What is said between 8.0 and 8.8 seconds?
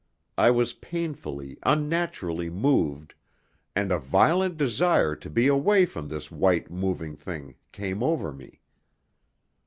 over me.